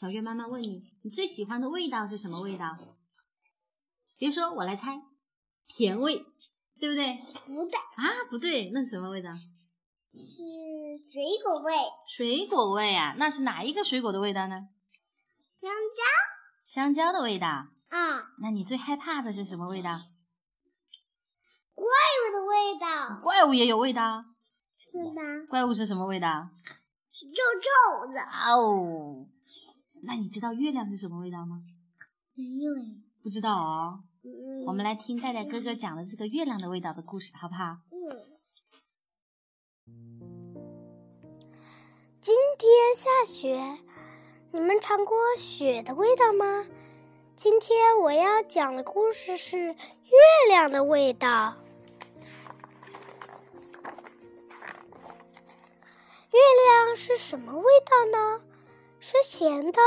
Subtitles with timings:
[0.00, 2.76] 小月妈妈问你，你最喜欢的味道是什么味道？
[4.16, 5.02] 别说，我来猜，
[5.66, 6.24] 甜味，
[6.78, 7.16] 对不对？
[7.44, 9.30] 不对，啊，不对，那是什么味道？
[10.12, 10.44] 是
[11.12, 11.74] 水果味，
[12.16, 14.68] 水果味啊，那是哪一个水果的味道呢？
[15.60, 16.04] 香蕉
[16.64, 17.48] 香蕉的味道。
[17.88, 19.98] 啊，那你最害怕的是什么味道？
[21.74, 24.26] 怪物的味道，怪物也有味道。
[24.88, 25.44] 是吗？
[25.50, 26.50] 怪物是什么味道？
[27.10, 29.26] 是臭臭的，哦，
[30.08, 31.62] 那你知道月亮是什么味道吗？
[32.32, 34.04] 没有哎，不知道哦。
[34.24, 37.76] 嗯我们来听戴戴哥哥讲的这个月亮的味道的故事，好不好？
[37.90, 38.00] 嗯，
[42.22, 43.78] 今天下雪，
[44.50, 46.66] 你们尝过雪的味道吗？
[47.36, 49.74] 今天我要讲的故事是月
[50.48, 51.54] 亮的味道。
[56.30, 58.44] 月亮是什么味道呢？
[59.00, 59.80] 是咸的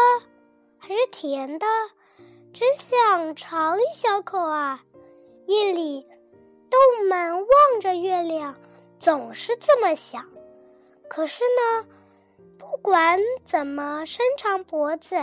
[0.77, 1.65] 还是甜的？
[2.53, 4.83] 真想尝一小口啊！
[5.47, 6.07] 夜里，
[6.69, 8.55] 动物们望着月亮，
[8.99, 10.29] 总是这么想。
[11.09, 11.87] 可是呢，
[12.57, 15.15] 不管怎么伸长脖子，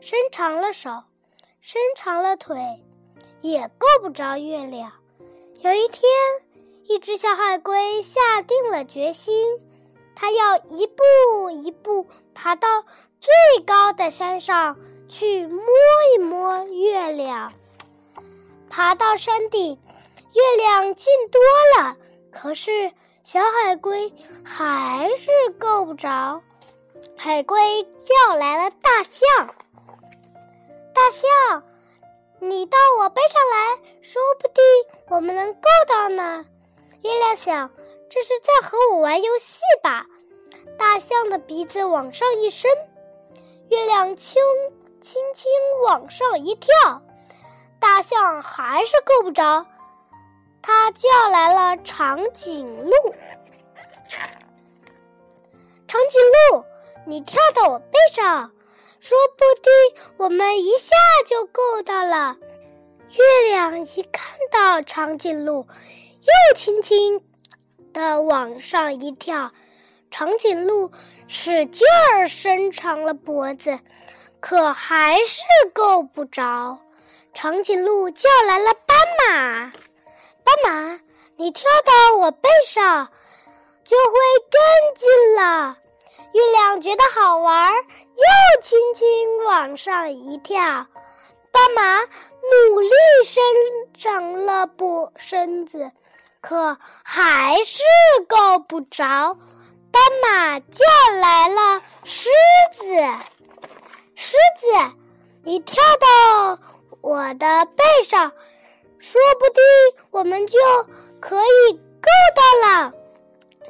[0.00, 1.02] 伸长了手，
[1.60, 2.56] 伸长了腿，
[3.40, 4.92] 也够不着月亮。
[5.60, 6.10] 有一天，
[6.88, 9.34] 一只小海龟下定了决心，
[10.16, 12.66] 它要一步一步爬到
[13.20, 14.76] 最高的山上
[15.08, 15.62] 去摸
[16.14, 17.52] 一摸月亮。
[18.70, 19.78] 爬到山顶，
[20.32, 21.40] 月亮近多
[21.78, 21.96] 了，
[22.32, 22.92] 可是
[23.22, 24.12] 小海龟
[24.44, 26.42] 还是够不着。
[27.16, 29.54] 海龟叫来了大象
[30.94, 31.62] ：“大象，
[32.40, 34.62] 你到我背上来，说不定
[35.08, 36.44] 我们能够到呢。”
[37.04, 37.70] 月亮想
[38.08, 40.06] ：“这是在和我玩游戏吧？”
[40.78, 42.70] 大象的鼻子往上一伸，
[43.70, 44.42] 月亮轻
[45.00, 45.50] 轻轻
[45.84, 47.02] 往上一跳，
[47.80, 49.66] 大象还是够不着。
[50.60, 52.90] 它叫来了长颈鹿。
[55.86, 56.20] 长颈
[56.50, 56.64] 鹿，
[57.06, 58.50] 你跳到我背上，
[58.98, 60.94] 说不定我们一下
[61.26, 62.36] 就够到了。
[63.10, 65.66] 月亮一看到长颈鹿，
[66.20, 67.24] 又轻轻
[67.96, 69.52] 的往上一跳。
[70.10, 70.92] 长颈鹿
[71.26, 73.80] 使劲儿伸长了脖子，
[74.38, 75.42] 可还是
[75.72, 76.78] 够不着。
[77.32, 79.72] 长颈鹿叫来了斑马，
[80.44, 81.00] 斑马，
[81.36, 83.08] 你跳到我背上，
[83.82, 84.12] 就会
[84.50, 85.78] 更近了。
[86.32, 90.86] 月亮觉得好玩，又轻轻往上一跳。
[91.50, 92.90] 斑马努力
[93.24, 93.42] 伸
[93.94, 95.90] 长了脖身子，
[96.48, 97.82] 可还是
[98.28, 99.36] 够不着。
[99.90, 100.84] 斑马叫
[101.20, 102.28] 来了狮
[102.72, 102.84] 子，
[104.14, 104.94] 狮子，
[105.42, 106.60] 你跳到
[107.00, 108.30] 我的背上，
[109.00, 110.56] 说不定我们就
[111.18, 112.92] 可以够到了。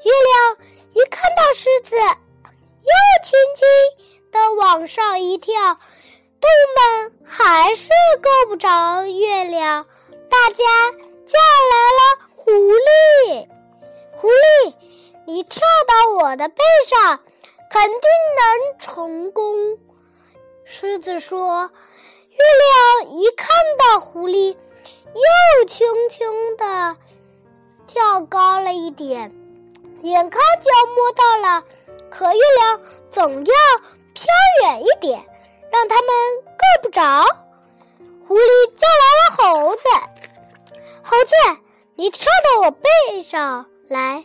[0.04, 0.56] 月亮
[0.92, 2.92] 一看到狮子，又
[3.24, 7.88] 轻轻的往上一跳，动物们还是
[8.20, 9.86] 够不着月亮。
[10.28, 10.64] 大家
[11.26, 12.00] 叫来了
[12.34, 13.48] 狐狸，
[14.12, 14.74] 狐狸，
[15.26, 17.20] 你跳到我的背上，
[17.70, 18.00] 肯定
[18.38, 19.78] 能成功。
[20.64, 21.70] 狮子说。
[22.38, 22.44] 月
[23.02, 23.48] 亮一看
[23.78, 24.54] 到狐狸，
[25.14, 26.94] 又轻轻的
[27.86, 29.32] 跳高了一点，
[30.02, 31.64] 眼看就要摸到了，
[32.10, 33.54] 可月亮总要
[34.12, 34.26] 飘
[34.64, 35.24] 远一点，
[35.72, 36.10] 让它们
[36.44, 37.24] 够不着。
[38.28, 39.82] 狐狸叫来了猴子
[41.02, 41.60] ：“猴子，
[41.94, 44.24] 你跳到我背上来，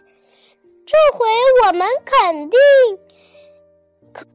[0.86, 1.26] 这回
[1.66, 2.60] 我们肯定
[4.14, 4.26] 可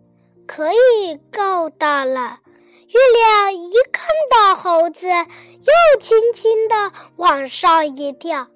[0.46, 2.40] 可以够到了。”
[2.88, 8.46] 月亮一看到猴子，又轻轻地往上一跳，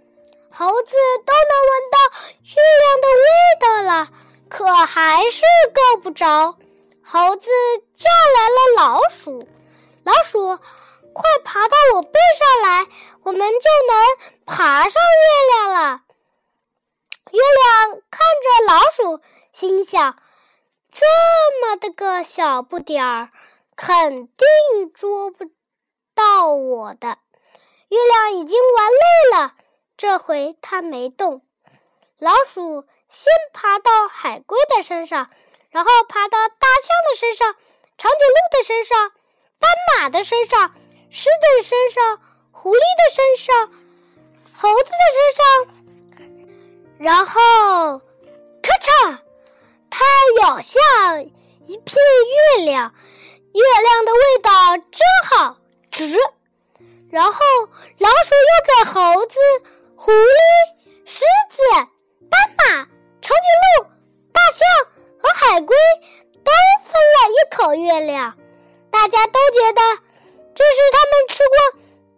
[0.51, 0.93] 猴子
[1.27, 1.99] 都能闻到
[2.45, 3.25] 月亮的味
[3.61, 4.09] 道了，
[4.49, 5.43] 可还是
[5.75, 6.57] 够不着。
[7.03, 7.51] 猴子
[7.93, 8.57] 叫来了
[8.87, 9.47] 老鼠，
[10.05, 10.59] 老鼠，
[11.15, 12.87] 快爬到我背上来，
[13.25, 16.03] 我们就能爬上月亮了。
[17.31, 19.23] 月亮看着老鼠，
[19.53, 20.17] 心想：
[20.91, 21.07] 这
[21.63, 23.31] 么的个小不点儿。
[23.77, 25.47] 肯定捉不
[26.15, 27.17] 到我的。
[27.89, 29.55] 月亮已经玩累了，
[29.97, 31.41] 这回它没动。
[32.19, 35.31] 老鼠先爬到海龟的身上，
[35.71, 37.55] 然后爬到大象的身上、
[37.97, 39.13] 长颈鹿的身上、
[39.59, 40.75] 斑马的身上、
[41.11, 42.21] 狮子的身上、
[42.53, 43.69] 狐狸的身上、
[44.57, 45.43] 猴子的身上，
[46.99, 47.99] 然后
[48.63, 49.19] 咔嚓
[49.91, 50.05] 它
[50.41, 50.79] 咬下
[51.21, 51.97] 一片
[52.57, 52.95] 月亮，
[53.53, 55.57] 月亮的味道真好
[55.91, 56.17] 值。
[57.11, 57.41] 然后
[57.99, 59.37] 老鼠又给猴子、
[59.97, 60.39] 狐狸、
[61.05, 61.57] 狮子、
[62.31, 62.87] 斑马、
[63.21, 63.85] 长颈鹿、
[64.33, 64.61] 大象
[65.19, 65.77] 和海龟
[66.45, 66.53] 都
[66.85, 68.37] 分了一口月亮。
[68.93, 69.81] 大家都觉得
[70.61, 71.57] 这是他们吃过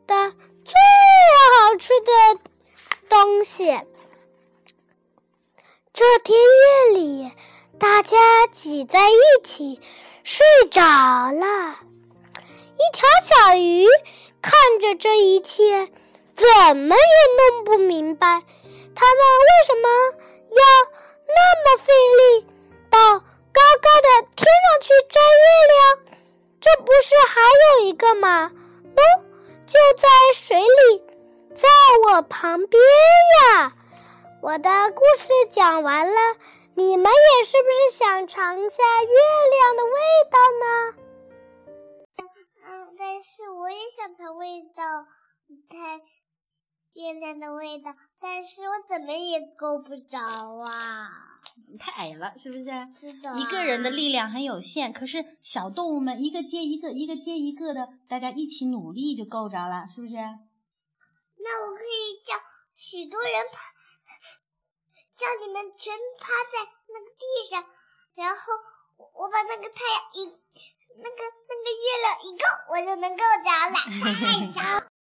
[0.09, 0.35] 的
[0.65, 0.75] 最
[1.61, 2.11] 好吃的
[3.09, 3.81] 东西。
[5.95, 7.31] 这天夜里，
[7.79, 8.19] 大家
[8.49, 9.81] 挤在一起
[10.25, 11.79] 睡着了。
[12.75, 13.87] 一条小鱼
[14.43, 15.87] 看着这一切，
[16.35, 19.89] 怎么也弄不明白，他们为什么
[20.51, 20.63] 要
[21.29, 22.22] 那么费力
[27.93, 28.51] 一个吗？
[28.97, 29.03] 喏，
[29.67, 31.05] 就在水里，
[31.55, 31.69] 在
[32.07, 32.83] 我旁边
[33.53, 33.77] 呀！
[34.41, 36.15] 我的故事讲完了，
[36.75, 39.11] 你们也是不是想尝一下月
[39.51, 39.93] 亮的味
[40.31, 40.97] 道呢？
[42.65, 44.83] 嗯，但是我也想尝味道，
[45.69, 46.01] 看
[46.95, 51.32] 月亮的味道，但是我怎么也够不着啊。
[51.79, 52.65] 太矮了，是不是？
[52.99, 60.15] 是的，一个人的力量很有限，可是小动物们一个接一个，一个接一个的，大家一起努力就够着了，是不是？
[60.15, 62.35] 那我可以叫
[62.77, 63.59] 许多人趴，
[65.17, 67.65] 叫你们全趴在那个地上，
[68.15, 68.41] 然后
[69.15, 70.27] 我把那个太阳一，
[70.99, 73.77] 那个那个月亮一够，我就能够着了。
[74.05, 74.92] 太小。